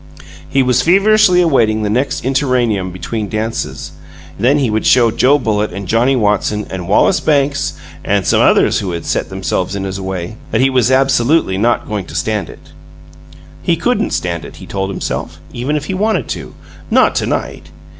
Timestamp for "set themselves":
9.05-9.75